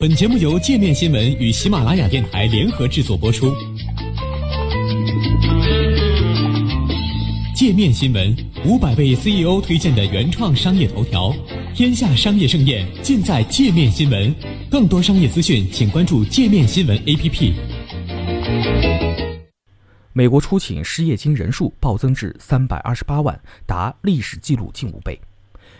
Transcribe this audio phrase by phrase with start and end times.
[0.00, 3.54] 本节目由界面新闻与喜马拉雅电台联合制作播出。
[7.54, 8.34] 界面新闻
[8.64, 11.30] 五百位 CEO 推荐的原创商业头条，
[11.74, 14.34] 天下商业盛宴尽在界面新闻。
[14.70, 17.52] 更多商业资讯，请关注界面新闻 APP。
[20.14, 25.20] 美国出请失业金人数暴增至三百二十八万，达历史纪录近五倍。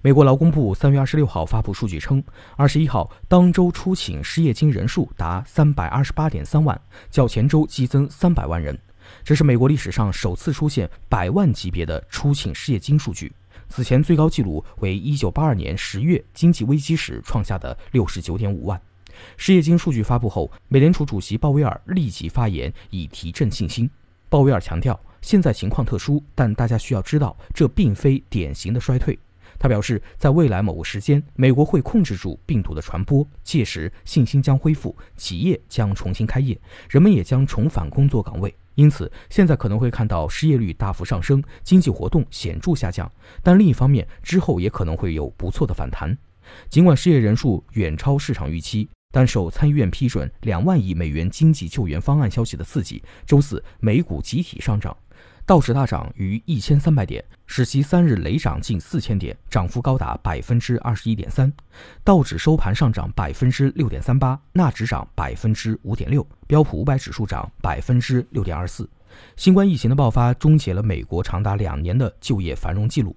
[0.00, 2.22] 美国劳工部三月二十六号发布数据称，
[2.56, 6.80] 二十一号当周出请失业金人数达三百二十八点三万，
[7.10, 8.76] 较前周激增三百万人，
[9.22, 13.32] 这是美国历史上首次出现百万级别的出请失业金数据。
[13.68, 18.80] 此前最高纪录为一九八二年十月经济危机时创下的六十九点五万。
[19.36, 23.88] 失业金数据发布后，美联储主席鲍威尔立即发言以提振信心。
[24.28, 29.18] 鲍威尔强调，现在情况特殊，但大家需要知道，这并非典型的衰退。
[29.62, 38.52] 他表示，在未来某个时间，美国会控制住病毒的传播，届时信心将恢复，企业将重新开业，人们也将重返工作岗位。
[38.74, 43.08] 因此，现在可能会看到失业率大幅上升，经济活动显著下降。
[43.40, 46.18] 但另一方面，之后也可能会有不错的反弹。
[46.68, 54.96] 尽管失业人数远超市场预期，但受参议院批准两万亿美元经济救援方案消息的刺激，周四美股集体上涨。
[55.44, 61.52] 道指大涨逾一千三百点，使其三日累涨近四千点，涨幅高达百分之二十一点三。
[62.04, 68.88] 道指收盘上涨百分之六点三八，纳指涨百分之五点六，标普五百指数涨百分之六点二四。
[69.36, 73.14] 新冠疫情的爆发终结了美国长达两年的就业繁荣记录。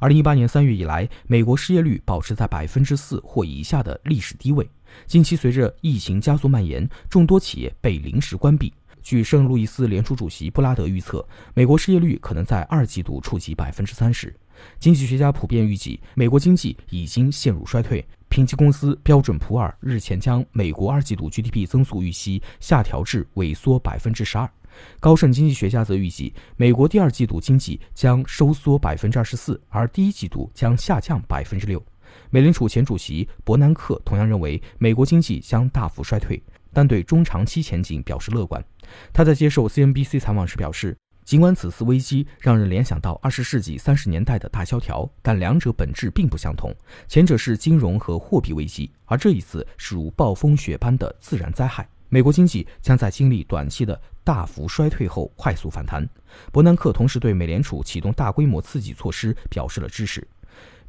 [0.00, 4.68] 二零一八年三月以来，美国失业率保持在百分之四或以下的历史低位。
[5.06, 8.74] 近期随着疫情加速蔓延，众多企业被临时关闭。
[9.02, 14.34] 据圣路易斯联储主席布拉德预测，美国失业率可能在二季度触及百分之三十。
[14.78, 18.04] 经济学家普遍预计，美国经济已经陷入衰退。
[18.28, 24.50] 评级公司标准普尔日前将美国二季度 GDP 增速预期下调至萎缩百分之十二。
[25.00, 31.82] 高盛经济学家则预计，美国第二季度经济将收缩百分之二十四，而第一季度将下降百分之六。
[32.30, 36.42] 美联储前主席伯南克同样认为，美国经济将大幅衰退。
[36.70, 38.62] 但对中长期前景表示乐观。
[39.12, 46.72] 他在接受 CNBC 采访时表示，尽管此次危机让人联想到二十世纪三十年代的大萧条，但两者本质并不相同。
[47.08, 51.88] 前者是金融和货币危机，而这一次是如暴风雪般的自然灾害。
[52.10, 56.06] 美国经济将在经历短期的大幅衰退后快速反弹。
[56.52, 60.26] 伯南克同时对美联储启动大规模刺激措施表示了支持。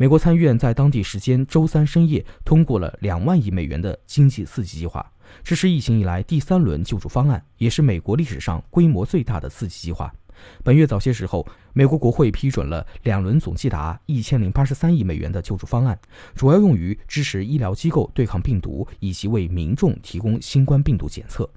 [0.00, 5.04] 美国参议院在当地时间周三深夜通过了两万亿美元的经济刺激计划。
[5.42, 10.14] 这是疫情以来第三轮救助方案，也是美国历史上规模最大的刺激计划。
[10.62, 15.98] 本月早些时候，美国国会批准了两轮总计达一千零八十三亿美元的救助方案，
[16.36, 21.50] 主要用于支持医疗机构对抗病毒以及为民众提供新冠病毒检测。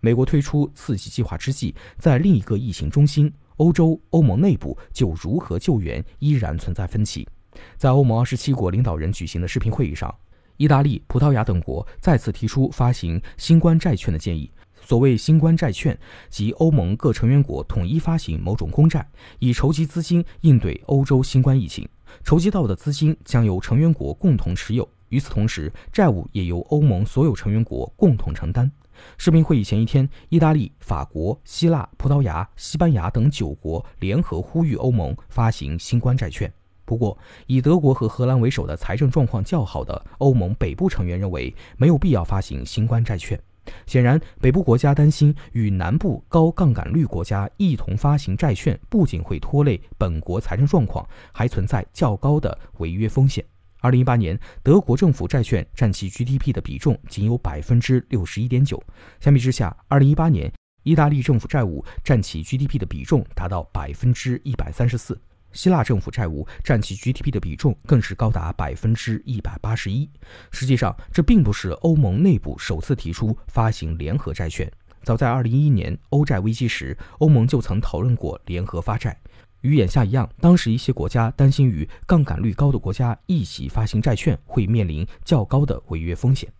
[0.00, 7.28] 美国推出刺激计划之际，在另一个疫情中心——欧洲，欧盟内部就如何救援依然存在分歧。
[7.76, 10.14] 在欧盟二十七国领导人举行的视频会议上。
[10.58, 14.50] 意大利、葡萄牙等国再次提出发行新冠债券的建议。
[14.84, 15.96] 所谓新冠债券，
[16.28, 19.08] 即欧盟各成员国统一发行某种公债，
[19.38, 21.88] 以筹集资金应对欧洲新冠疫情。
[22.24, 28.70] 筹集到的资金将由成员国共同持有，与此同时，债务也由欧盟所有成员国共同承担。
[29.16, 36.52] 视频会议前一天，意大利、法国、希腊、葡萄牙、西班牙等九国联合呼吁欧盟发行新冠债券。
[36.92, 37.16] 不过，
[37.46, 43.40] 以德国和荷兰为首的财政状况较好的欧盟北部成员认为没有必要发行新冠债券。
[43.86, 53.42] 显然，北部国家担心与南部高杠杆率国家一同发行债券，不仅会拖累本国财政状况，还存在较高的违约风险。
[53.80, 58.78] 二零一八年，德国政府债券占其 GDP 的比重仅有百分之六十一点九，
[59.18, 65.18] 相比之下，二零一八年意大利政府债务占其 GDP 的比重达到百分之一百三十四。
[65.52, 70.08] 希腊政府债务占其 GDP 的比重更是高达百分之一百八十一。
[70.50, 74.70] 实际上，这并不是欧盟内部首次提出发行联合债券。
[75.02, 79.18] 早在二零一一年欧债危机时，欧盟就曾讨论过联合发债。
[79.62, 86.52] 与眼下一样，当时一些国家担心与杠杆率高的国家一起发行债券会面临较高的违约风险。